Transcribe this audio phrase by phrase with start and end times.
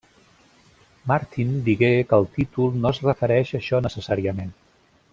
[1.11, 4.53] Martin digué que el títol no es refereix a això necessàriament.